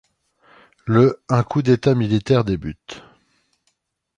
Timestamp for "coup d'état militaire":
1.43-2.43